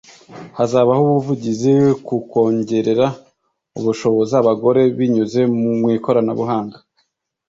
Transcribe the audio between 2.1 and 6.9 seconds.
kongerera ubushobozi abagore binyuze mu ikoranabuhanga